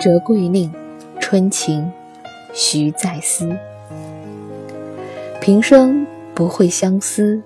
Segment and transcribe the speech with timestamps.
[0.00, 0.72] 折桂令，
[1.20, 1.90] 春情
[2.54, 3.56] 徐再思。
[5.40, 7.42] 平生不会相思，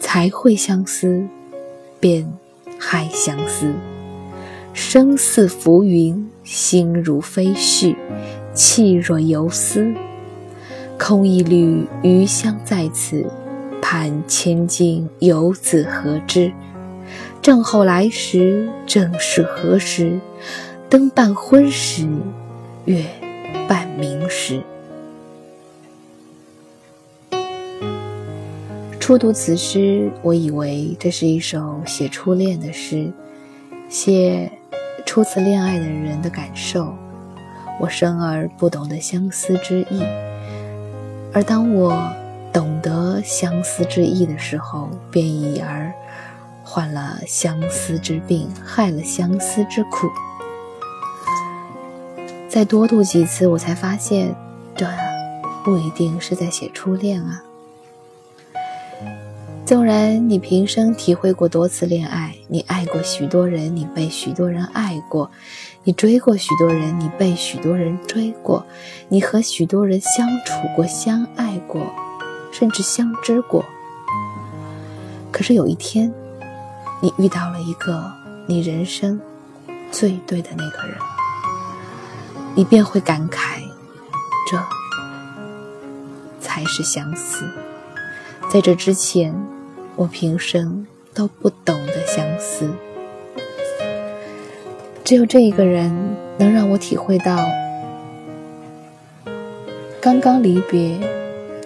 [0.00, 1.26] 才会相思，
[2.00, 2.26] 便
[2.78, 3.74] 害相思。
[4.72, 7.94] 生似浮云，心如飞絮，
[8.54, 9.92] 气若游丝。
[10.98, 13.26] 空一缕余香在此，
[13.82, 16.50] 盼千金游子何之？
[17.42, 20.18] 正后来时，正是何时？
[20.90, 22.08] 灯半昏时，
[22.86, 23.04] 月
[23.68, 24.62] 半明时。
[28.98, 33.12] 初读此诗，我以为这是一首写初恋的诗，
[33.90, 34.50] 写
[35.04, 36.94] 初次恋爱的人的感受。
[37.78, 40.02] 我生而不懂得相思之意。
[41.34, 42.10] 而当我
[42.50, 45.92] 懂得相思之意的时候，便已而
[46.64, 50.08] 患了相思之病，害了相思之苦。
[52.58, 54.34] 再多读几次，我才发现，
[54.74, 54.84] 这
[55.62, 57.40] 不一定是在写初恋啊。
[59.64, 65.30] 纵然你平生体会过多次恋爱，你爱过许多人，你被许多人爱过，
[65.84, 68.66] 你追过许多人，你被许多人追过，
[69.08, 71.80] 你和许多人相处过、相爱过，
[72.50, 73.64] 甚至相知过。
[75.30, 76.12] 可是有一天，
[77.00, 78.12] 你遇到了一个
[78.48, 79.20] 你人生
[79.92, 80.98] 最对的那个人，
[82.54, 83.62] 你便会感慨，
[84.50, 84.58] 这
[86.40, 87.44] 才是相思。
[88.52, 89.34] 在这之前。
[89.98, 92.70] 我平生都不懂得相思，
[95.02, 97.36] 只有这一个人能让我体会到，
[100.00, 100.96] 刚刚离别，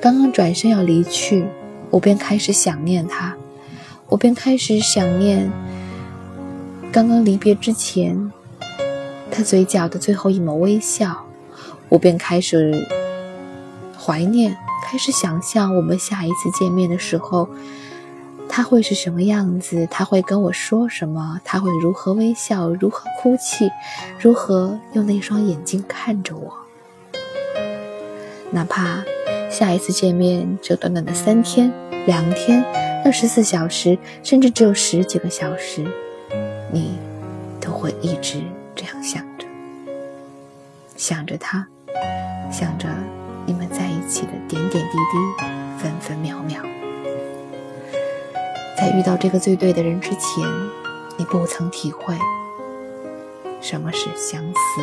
[0.00, 1.44] 刚刚转身要离去，
[1.91, 3.36] 我便开始想念他，
[4.08, 5.52] 我便开始想念
[6.90, 8.33] 刚刚离别之前，
[9.34, 11.24] 他嘴角的最后一抹微笑，
[11.88, 12.86] 我便开始
[13.98, 14.54] 怀念，
[14.84, 17.48] 开始想象我们下一次见面的时候。
[18.54, 19.88] 他会是什么样子？
[19.90, 21.40] 他会跟我说什么？
[21.42, 22.68] 他会如何微笑？
[22.68, 23.70] 如何哭泣？
[24.20, 26.52] 如何用那双眼睛看着我？
[28.50, 29.02] 哪怕
[29.50, 31.72] 下一次见面只有短短的三天、
[32.04, 32.62] 两天、
[33.02, 35.82] 二十四小时，甚至只有十几个小时，
[36.70, 36.98] 你
[37.58, 38.42] 都会一直
[38.82, 39.46] 这样想着，
[40.96, 41.64] 想着他，
[42.50, 42.88] 想着
[43.46, 45.44] 你们在一起的点点滴滴、
[45.78, 46.60] 分分秒秒。
[48.76, 50.44] 在遇到这个最对的人之前，
[51.16, 52.18] 你不曾体会
[53.60, 54.82] 什么是相思，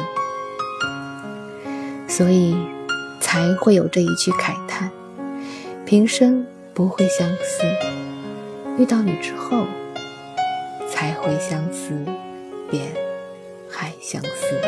[2.07, 2.55] 所以
[3.19, 4.89] 才会有这一句慨叹：
[5.85, 7.63] 平生不会相思，
[8.77, 9.65] 遇到你之后
[10.89, 11.89] 才会相思，
[12.71, 13.08] 便
[13.79, 14.59] 害相思。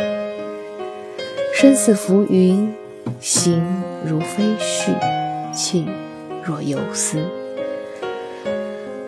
[1.53, 2.73] 身似浮云，
[3.19, 3.61] 心
[4.05, 4.95] 如飞絮，
[5.51, 5.85] 气
[6.41, 7.21] 若游丝。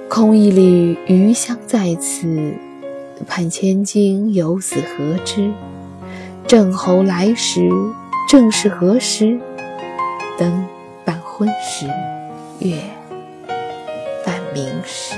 [0.09, 2.53] 空一缕余香在此，
[3.25, 5.49] 盼千金游子何之？
[6.45, 7.69] 正候来时，
[8.27, 9.39] 正是何时？
[10.37, 10.67] 灯
[11.05, 11.87] 半昏时，
[12.59, 12.77] 月
[14.25, 15.15] 半明时。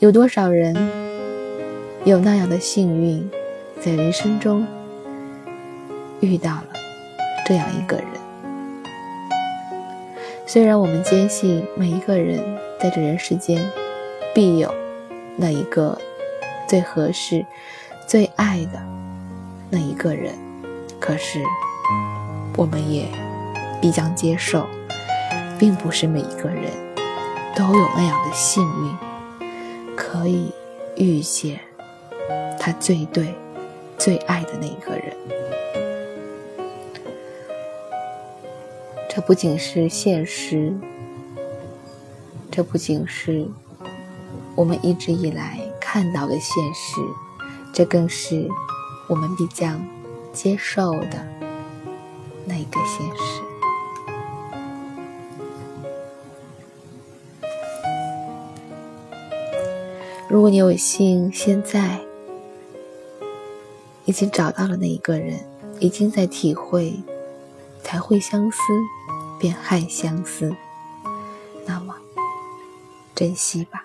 [0.00, 0.76] 有多少人
[2.04, 3.30] 有那样的幸运，
[3.80, 4.66] 在人生中
[6.20, 6.66] 遇到了
[7.46, 8.06] 这样一个人？
[10.46, 12.44] 虽然我们坚信每一个人
[12.78, 13.58] 在这人世间
[14.34, 14.72] 必有
[15.38, 15.98] 那一个
[16.68, 17.42] 最合适、
[18.06, 18.78] 最爱的
[19.70, 20.34] 那一个人，
[21.00, 21.42] 可是
[22.54, 23.06] 我们也
[23.80, 24.66] 必将接受，
[25.58, 26.70] 并不是每一个人
[27.56, 29.46] 都有那样的幸运，
[29.96, 30.52] 可以
[30.96, 31.58] 遇见
[32.64, 33.34] 他最对、
[33.98, 35.14] 最爱的那一个人。
[39.06, 40.72] 这不仅是现实，
[42.50, 43.46] 这不仅是
[44.54, 47.02] 我们一直以来看到的现实，
[47.70, 48.48] 这更是
[49.08, 49.86] 我们必将
[50.32, 51.22] 接受的
[52.46, 53.42] 那个现实。
[60.30, 62.00] 如果你有幸现在
[64.14, 65.44] 已经找到了那一个人，
[65.80, 66.94] 已经在体会。
[67.82, 68.58] 才会相思，
[69.40, 70.54] 便害相思。
[71.66, 71.96] 那么，
[73.12, 73.83] 珍惜吧。